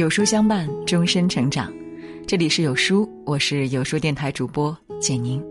[0.00, 1.70] 有书相伴，终身成长。
[2.26, 5.44] 这里是有书，我是有书电台主播简宁。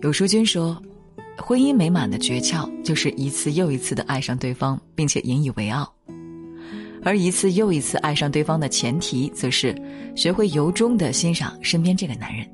[0.00, 0.80] 有书君说，
[1.36, 5.92] 婚姻美满的诀窍就是一次又一次的爱上对方，并且引以为傲；
[7.02, 9.74] 而一次又一次爱上对方的前提，则是
[10.14, 12.48] 学会由衷的欣赏身边这个男人。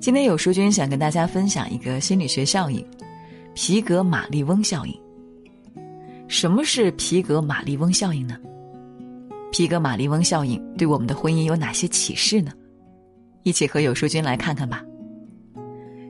[0.00, 2.82] 今天有书君想跟大家分享一个心理学效应——
[3.54, 5.00] 皮格马利翁效应。
[6.28, 8.38] 什么是皮格马利翁效应呢？
[9.54, 12.50] 皮格马利翁效应对我们的婚姻有哪些启示呢？
[13.44, 14.82] 一起和有书君来看看吧。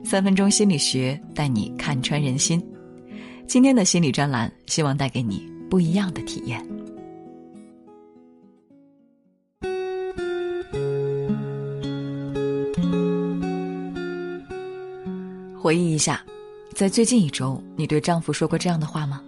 [0.03, 2.59] 三分钟心理学带你看穿人心。
[3.45, 6.59] 今天的心理专栏，希望带给你不一样的体验。
[15.55, 16.19] 回忆一下，
[16.73, 19.21] 在最近一周，你对丈夫说过这样的话吗？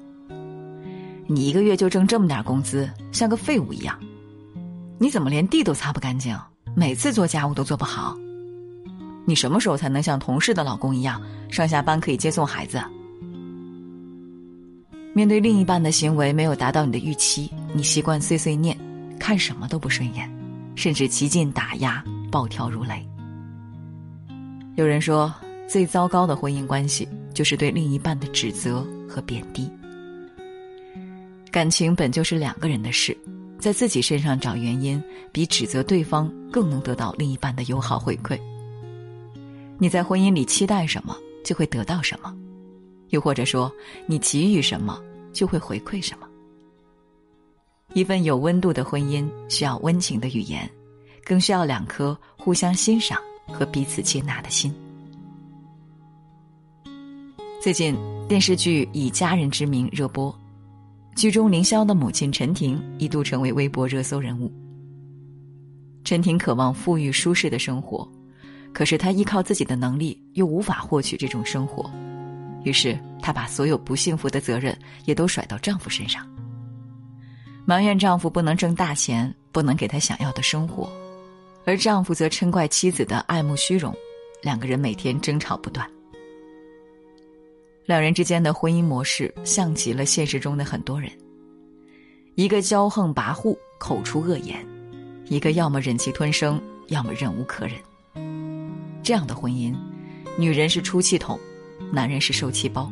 [1.28, 3.96] 你一个月就挣这么点工资，像个废物一样。
[5.00, 6.36] 你怎么连地都擦不干净？
[6.76, 8.18] 每次做家务都做不好。
[9.26, 12.82] 你什么时候才能像同事的老公一样，上下班可以接送孩子？
[15.14, 18.78] 面对另一半的行为没有达到你的预期，你习惯碎碎念，
[19.20, 20.32] 看什么都不顺眼，
[20.76, 23.08] 甚至极尽打压，暴跳如雷。
[24.76, 25.34] 有人说，
[25.68, 29.70] 最糟糕的婚姻关系就是对另一半的指责和贬低。
[31.52, 33.18] 感情本就是两个人的事，
[33.60, 38.40] 在自己身上找原因，比指责对方更能得到另一半的友好回馈。
[39.80, 42.32] 你在婚姻里期待什么，就会得到什么；
[43.10, 43.72] 又或者说，
[44.06, 45.02] 你给予什么，
[45.34, 46.28] 就会回馈什么。
[47.94, 50.70] 一份有温度的婚姻需要温情的语言，
[51.24, 54.74] 更需要两颗互相欣赏和彼此接纳的心。
[57.62, 57.98] 最近
[58.28, 60.34] 电视剧《以家人之名》热播。
[61.18, 64.54] 剧中凌霄的母亲陈婷一度成为微博热搜人物。
[66.04, 68.08] 陈婷渴望富裕舒适的生活，
[68.72, 71.90] 可是她依靠自己的能力又无法获取这种生活，
[72.64, 76.24] 于是她把所有不幸福的责任也都甩到丈夫身上，
[77.66, 80.88] 埋怨丈夫不能挣大钱，不能给她想要的生活，
[81.66, 83.92] 而丈夫则嗔怪妻子的爱慕虚荣，
[84.44, 85.90] 两个人每天争吵不断。
[87.88, 91.10] 两人之间的婚姻模式像极了现实中的很多人。
[92.36, 94.58] 一个骄横跋扈，口出恶言；
[95.30, 97.78] 一个要么忍气吞声，要么忍无可忍。
[99.02, 99.74] 这样的婚姻，
[100.38, 101.40] 女人是出气筒，
[101.90, 102.92] 男人是受气包。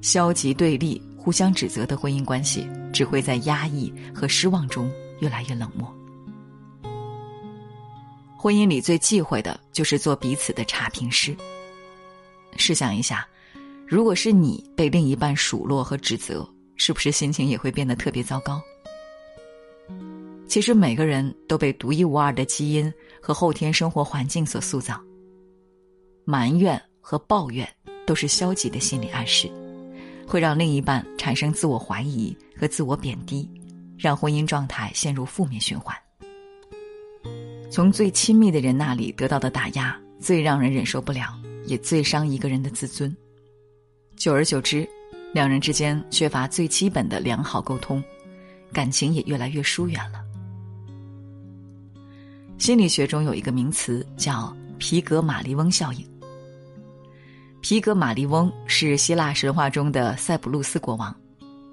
[0.00, 5.94] 消极对立、互相指责的婚姻关系，只会在压抑和失望中越来越冷漠。
[8.38, 11.36] 婚姻里最忌讳的就是做彼此的差评师。
[12.56, 13.28] 试想一下。
[13.90, 18.62] 如果是你被另一半数落和指责，是不是心情也会变得特别糟糕？
[20.46, 25.02] 其实每个人都被独一无二的基因和后天生活环境所塑造。
[26.24, 27.68] 埋怨和抱怨
[28.06, 29.50] 都是消极的心理暗示，
[30.24, 33.50] 会让另一半产生自我怀疑和自我贬低，
[33.98, 35.92] 让婚姻状态陷入负面循环。
[37.72, 41.36] 从最亲密的人那里得到的打压，最让人忍受不了，
[41.66, 43.12] 也最伤一个人的自尊。
[44.20, 44.86] 久而久之，
[45.32, 48.04] 两人之间缺乏最基本的良好沟通，
[48.70, 50.22] 感情也越来越疏远了。
[52.58, 56.06] 心理学中有一个名词叫皮格马利翁效应。
[57.62, 61.16] 皮格马利翁是希腊神话中的塞浦路斯国王，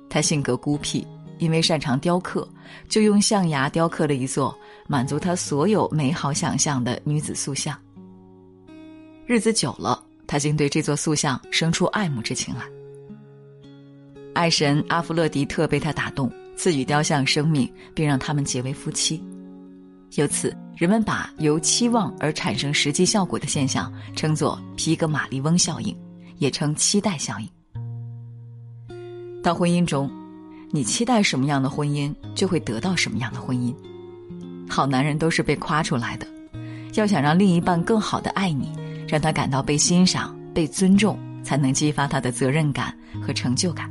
[0.10, 1.06] 他性格孤僻，
[1.40, 2.48] 因为擅长雕刻，
[2.88, 4.58] 就用象牙雕刻了一座
[4.88, 7.78] 满足他所有美好想象的女子塑像。
[9.26, 10.07] 日子久了。
[10.28, 12.62] 他竟对这座塑像生出爱慕之情来。
[14.34, 19.24] 爱神阿弗勒狄特被他打动，赐予雕像生命，并让他们结为夫妻。
[20.16, 25.96] 由此，人们把由期望而产生实际效果的现象称作皮格马利翁效应，
[26.38, 27.50] 也称期待效应。
[29.42, 30.10] 到婚姻中，
[30.72, 33.74] 你期待什么样的婚姻，就会得到什么样的婚姻。
[34.70, 36.28] 好男人都是被夸出来的，
[36.94, 38.72] 要想让另一半更好的爱你。
[39.08, 43.90] 让他感到被欣赏、被尊重，才能激发他的责任感和成就感。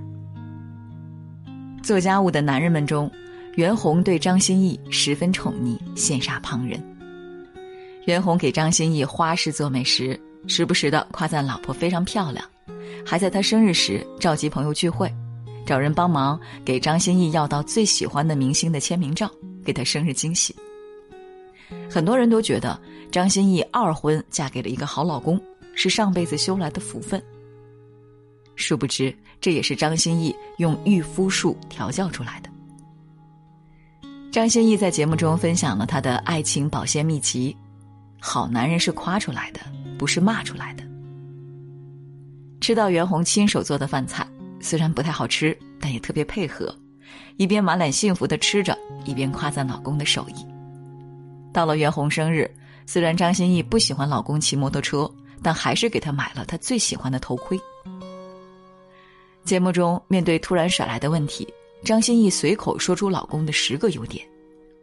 [1.83, 3.11] 做家务的男人们中，
[3.55, 6.83] 袁弘对张歆艺十分宠溺，羡煞旁人。
[8.07, 12.45] 袁弘给张歆艺花式做美食，时不时的夸赞老婆非常漂亮，
[13.05, 15.13] 还在他生日时召集朋友聚会，
[15.65, 19.31] 找人帮忙给张歆艺要到最喜欢的明星的签名照，
[19.65, 20.55] 给他生日惊喜。
[21.91, 22.79] 很多人都觉得
[23.17, 25.41] 张歆艺二婚嫁给了一个好老公，
[25.75, 27.19] 是上辈子修来的福分。
[28.57, 32.51] 殊不知，这也是张歆艺用御夫术调教出来的。
[34.31, 37.57] 张歆艺在节目中分享了她的爱情保鲜秘籍：
[38.21, 39.61] 好男人是夸出来的，
[39.99, 40.85] 不是骂出来的。
[42.61, 44.29] 吃到袁弘亲手做的饭菜，
[44.61, 46.71] 虽然不太好吃，但也特别配合，
[47.39, 48.77] 一边满脸幸福的吃着，
[49.07, 50.47] 一边夸赞老公的手艺。
[51.51, 52.55] 到了袁弘生日，
[52.87, 55.11] 虽然张歆艺不喜欢老公骑摩托车，
[55.43, 57.61] 但还是给他买了他最喜欢的头盔。
[59.45, 61.47] 节目中，面对突然甩来的问题。
[61.85, 64.27] 张歆艺随口说出老公的十个优点：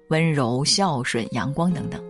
[0.10, 2.02] 温柔、孝顺、阳光等等。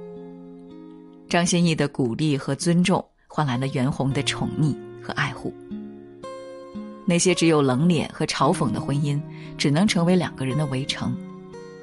[1.29, 5.53] 张歆艺的鼓励和尊重换来了袁弘的宠溺和爱护。
[7.05, 9.19] 那些只有冷脸和嘲讽的婚姻，
[9.57, 11.15] 只能成为两个人的围城。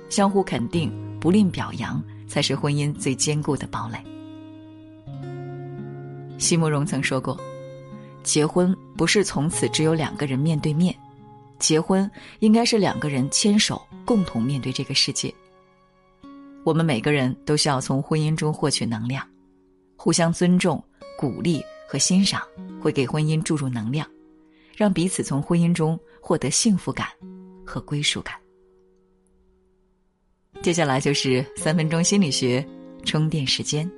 [0.09, 3.99] 相互肯定，不吝表扬，才是婚姻最坚固的堡垒。
[6.39, 7.39] 席慕容曾说过
[8.23, 10.95] ：“结婚不是从此只有两个人面对面。”
[11.59, 15.35] 结婚应该是两个人牵手共同面对这个世界。
[16.65, 19.27] 我们每个人都需要从婚姻中获取能量，
[19.97, 20.83] 互相尊重、
[21.19, 22.41] 鼓励和欣赏，
[22.81, 24.09] 会给婚姻注入能量，
[24.75, 27.09] 让彼此从婚姻中获得幸福感
[27.67, 28.40] 和归属感。
[30.63, 32.65] 接下来就是三分钟心理学
[33.05, 33.91] 充电时间。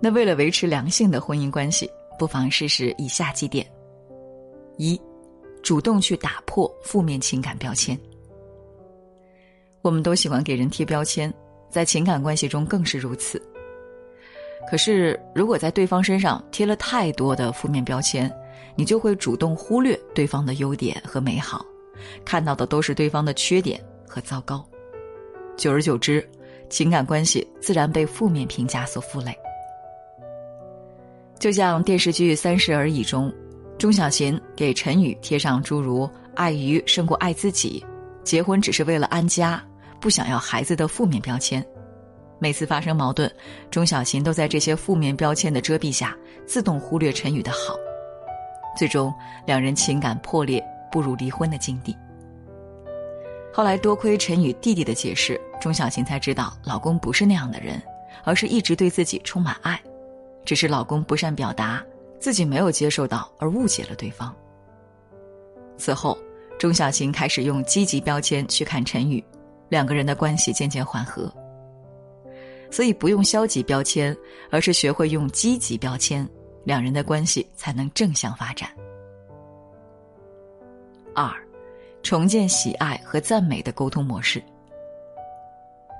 [0.00, 3.66] 那为了维持良性的婚姻关系，不妨试试以下几点：
[4.76, 5.00] 一、
[5.62, 7.98] 主动去打破负面情感标签。
[9.80, 11.32] 我们都喜欢给人贴标签，
[11.70, 13.42] 在情感关系中更是如此。
[14.70, 18.30] 可是，如果在对方身上贴了太多的负面标签，
[18.74, 21.64] 你就会主动忽略对方的优点和美好，
[22.24, 24.64] 看到的都是对方的缺点和糟糕。
[25.56, 26.26] 久而久之，
[26.70, 29.36] 情感关系自然被负面评价所负累。
[31.38, 33.32] 就像电视剧《三十而已》中，
[33.78, 37.84] 钟小琴给陈宇贴上诸如“爱鱼胜过爱自己
[38.24, 39.64] ”“结婚只是为了安家
[40.00, 41.64] ”“不想要孩子”的负面标签。
[42.40, 43.28] 每次发生矛盾，
[43.70, 46.16] 钟小琴都在这些负面标签的遮蔽下，
[46.46, 47.74] 自动忽略陈宇的好，
[48.78, 49.12] 最终
[49.44, 51.96] 两人情感破裂，步入离婚的境地。
[53.52, 57.82] 后来多亏陈宇弟弟的解释，钟小琴才知道老公不是那样的人，
[58.22, 59.80] 而是一直对自己充满爱。
[60.44, 61.84] 只是老公不善表达，
[62.20, 64.32] 自己没有接受到而误解了对方。
[65.76, 66.16] 此后，
[66.56, 69.22] 钟小琴开始用积极标签去看陈宇，
[69.68, 71.28] 两个人的关系渐渐缓和。
[72.70, 74.16] 所以不用消极标签，
[74.52, 76.26] 而是学会用积极标签，
[76.68, 78.68] 两人的关系才能正向发展。
[81.14, 81.32] 二，
[82.02, 84.42] 重建喜爱和赞美的沟通模式。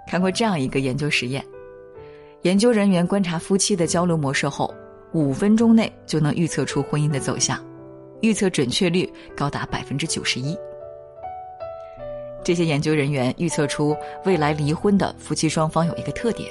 [0.07, 1.43] 看过这样一个研究实验。
[2.43, 4.75] 研究人员观察夫妻的交流模式后，
[5.15, 7.59] 五分钟内就能预测出婚姻的走向，
[8.21, 10.55] 预测准确率高达百分之九十一。
[12.45, 16.47] 这些研究人员预测出未来离婚的夫妻双方有一个特点：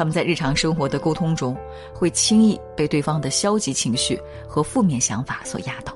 [0.00, 1.54] 他们在日常生活的沟通中
[1.94, 4.18] 会轻易被对方的消极情绪
[4.48, 5.94] 和负面想法所压倒。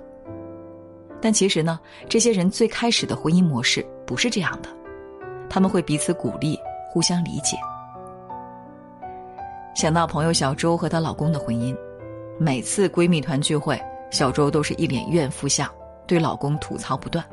[1.23, 4.69] 但其实呢，这些人最开始的婚姻模式不是这样的，
[5.49, 6.61] 他们会彼此鼓励，
[6.91, 7.57] 互相理解。
[9.75, 11.75] 想到朋友小周和她老公的婚姻，
[12.39, 15.67] 每次闺蜜团聚会，小周都是一脸怨妇相，
[16.07, 17.25] 对老公吐槽不断。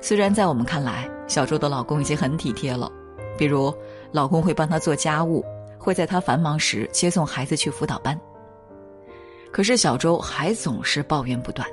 [0.00, 2.90] 虽然在我们看来，小周的老公已经很体贴了，
[3.38, 3.72] 比如
[4.16, 5.44] 老公会帮她做家务，
[5.78, 8.18] 会在她繁忙时接送孩子去辅导班。
[9.52, 11.68] 可是小周还总是抱怨不断，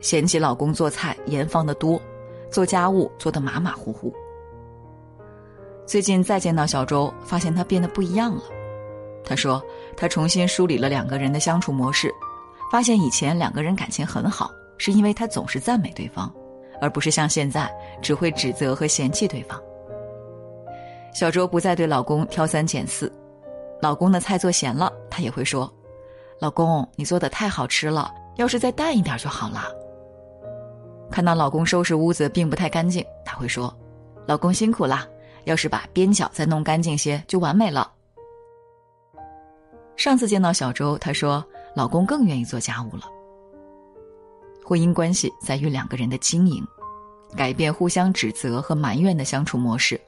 [0.00, 2.02] 嫌弃老公做菜盐放的多，
[2.50, 4.12] 做家务做的马马虎虎。
[5.86, 8.42] 最近再见到小周，发现她变得不一样了。
[9.24, 9.62] 他说
[9.96, 12.12] ：“他重新梳理了两个人的相处模式，
[12.72, 16.32] 发现以前两个人感情很好，是因为他总是赞美对方，
[16.80, 19.62] 而不是像现在只会指责和嫌弃对方。”
[21.16, 23.10] 小周不再对老公挑三拣四，
[23.80, 25.72] 老公的菜做咸了，她也会说
[26.38, 29.62] ：“老公，你做的太好吃了，要是再淡一点就好了。”
[31.10, 33.74] 看到老公收拾屋子并不太干净，她会说
[34.28, 35.08] ：“老公辛苦了，
[35.44, 37.90] 要是把边角再弄干净些，就完美了。”
[39.96, 41.42] 上次见到小周，她说
[41.74, 43.04] ：“老公更愿意做家务了。”
[44.62, 46.62] 婚姻关系在于两个人的经营，
[47.34, 49.98] 改变互相指责和埋怨的相处模式，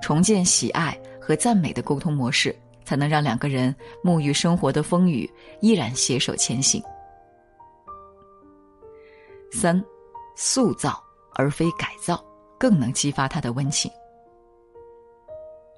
[0.00, 2.54] 重建喜爱和赞美的沟通模式，
[2.84, 5.30] 才能让两个人沐浴生活的风雨，
[5.60, 6.82] 依然携手前行。
[9.52, 9.82] 三，
[10.36, 11.02] 塑造
[11.34, 12.22] 而非改造，
[12.58, 13.90] 更能激发他的温情。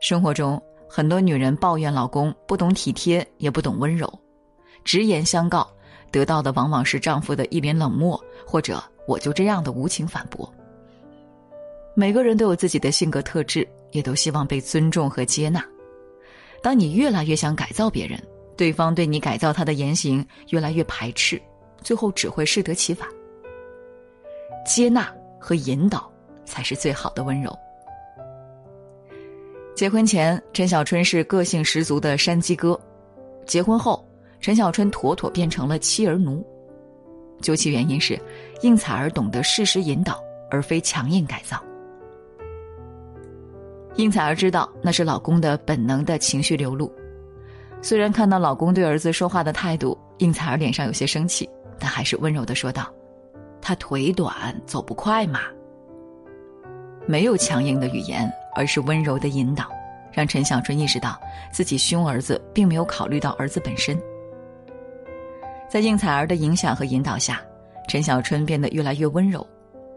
[0.00, 0.61] 生活中。
[0.93, 4.12] 很多女人抱怨老公不懂体贴，也不懂温柔，
[4.83, 5.71] 直言相告，
[6.11, 10.52] 得到的往往是丈夫的一脸冷漠，或者我就这样的无情反驳。
[11.95, 15.64] 每个人都有自己的性格特质，也都希望被尊重和接纳。
[16.62, 18.20] 当你越来越想改造别人，
[18.56, 21.40] 对方对你改造他的言行越来越排斥，
[21.82, 23.09] 最后只会适得其反。
[24.66, 26.12] 接纳和引导
[26.44, 27.56] 才是最好的温柔。
[29.75, 32.78] 结婚前，陈小春是个性十足的山鸡哥；
[33.47, 34.06] 结婚后，
[34.38, 36.47] 陈小春妥妥变成了妻儿奴。
[37.40, 38.20] 究其原因是，
[38.61, 41.64] 应采儿懂得适时引导，而非强硬改造。
[44.00, 46.90] 应采儿知道那是老公的本能的情绪流露，
[47.83, 51.47] 虽然看到老公对儿子说话的态度，应采儿脸上有些生气，
[51.78, 52.90] 但还是温柔的说道
[53.61, 55.40] ：“他腿短，走不快嘛。”
[57.07, 59.69] 没有强硬的语言，而是温柔的引导，
[60.12, 61.21] 让陈小春意识到
[61.52, 64.00] 自己凶儿子，并没有考虑到儿子本身。
[65.69, 67.38] 在应采儿的影响和引导下，
[67.87, 69.47] 陈小春变得越来越温柔。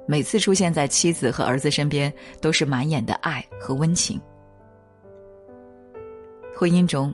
[0.05, 4.19] 每次出现在妻子和儿子身边，都是满眼的爱和温情。
[6.55, 7.13] 婚姻中，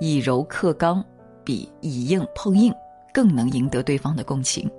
[0.00, 1.04] 以柔克刚，
[1.44, 2.72] 比以硬碰硬
[3.12, 4.70] 更能赢得对方的共情。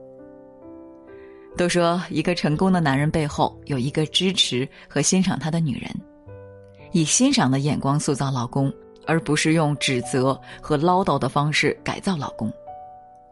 [1.57, 5.91] 都说一个成功的男人背后有一个支持和欣赏他的女人，
[6.91, 8.73] 以欣赏的眼光塑造老公，
[9.05, 12.51] 而不是用指责和唠叨的方式改造老公，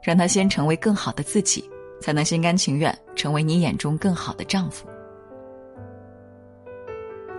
[0.03, 1.67] 让他先成为更好的自己。
[1.99, 4.87] 才能心甘情愿成为你眼中更好的丈夫。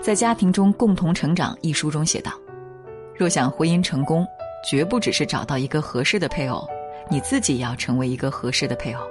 [0.00, 2.33] 在《家庭中共同成长》一书中写道
[3.14, 4.26] ：“若想婚姻成功，
[4.64, 6.67] 绝不只是找到一个合适的配偶，
[7.11, 9.02] 你自己也要成为一个合适的配偶。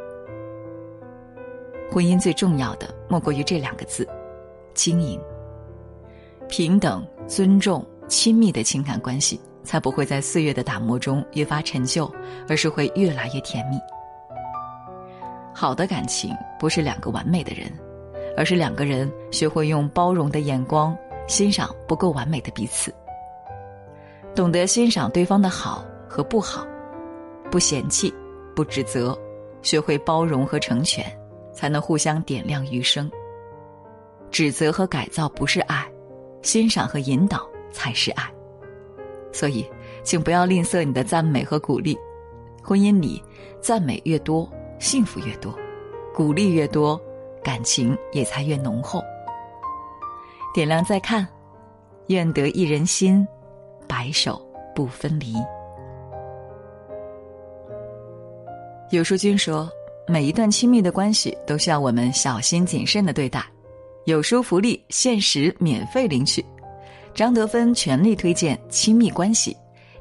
[1.92, 4.08] 婚姻最重要的莫过于这两个字：
[4.74, 5.20] 经营。
[6.48, 12.12] 平等、尊重、亲密的情感关系，才不会在岁月的打磨中越发陈旧，
[12.48, 13.78] 而是会越来越甜蜜。”
[15.60, 17.70] 好的感情不是两个完美的人，
[18.38, 20.98] 而是两个人学会用包容的眼光
[21.28, 22.96] 欣赏不够完美的彼此，
[24.34, 26.66] 懂得欣赏对方的好和不好，
[27.52, 28.14] 不嫌弃，
[28.56, 29.20] 不指责，
[29.62, 31.06] 学会包容和成全，
[31.52, 33.12] 才能互相点亮余生。
[34.32, 35.86] 指责和改造不是爱，
[36.42, 38.24] 欣赏和引导才是爱。
[39.34, 39.70] 所以，
[40.04, 41.98] 请不要吝啬你的赞美和鼓励，
[42.64, 43.22] 婚姻里
[43.60, 44.50] 赞美越多。
[44.80, 45.54] 幸福越多，
[46.14, 47.00] 鼓励越多，
[47.44, 49.04] 感情也才越浓厚。
[50.54, 51.28] 点亮再看，
[52.08, 53.28] 愿得一人心，
[53.88, 54.42] 白首
[54.74, 55.36] 不分离。
[58.90, 59.70] 有书君说，
[60.08, 63.46] 每一段亲密的关系都需要我们小心谨慎的对待。
[64.06, 66.44] 有书福利，限时免费领取。
[67.14, 69.56] 张德芬全力推荐亲密关系，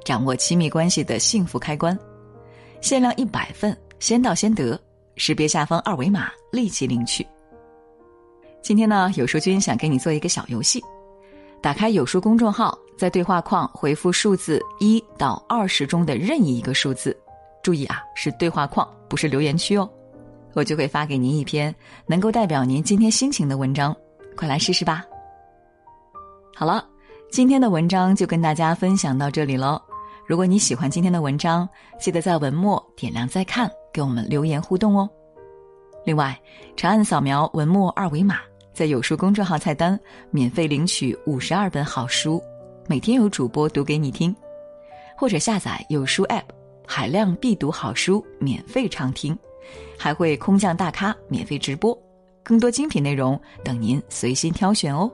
[0.04, 1.98] 掌握亲密关系的幸福开关，
[2.80, 3.76] 限量一百份。
[4.00, 4.78] 先到先得，
[5.16, 7.26] 识别下方二维码立即领取。
[8.62, 10.82] 今天呢，有书君想给你做一个小游戏，
[11.60, 17.16] 打开有书公众号，在对话框回复数字一到二十中的任意一个数字，
[17.62, 19.88] 注意啊，是对话框，不是留言区哦，
[20.54, 21.74] 我就会发给您一篇
[22.06, 23.96] 能够代表您今天心情的文章，
[24.36, 25.04] 快来试试吧。
[26.54, 26.84] 好了，
[27.30, 29.80] 今天的文章就跟大家分享到这里喽。
[30.26, 31.66] 如果你喜欢今天的文章，
[31.98, 33.70] 记得在文末点亮再看。
[33.92, 35.08] 给我们留言互动哦。
[36.04, 36.38] 另外，
[36.76, 38.40] 长按扫描文末二维码，
[38.72, 39.98] 在有书公众号菜单
[40.30, 42.42] 免费领取五十二本好书，
[42.86, 44.32] 每天有主播读给你听；
[45.16, 46.44] 或者下载有书 App，
[46.86, 49.36] 海量必读好书免费畅听，
[49.98, 51.96] 还会空降大咖免费直播，
[52.42, 55.10] 更多精品内容等您随心挑选哦。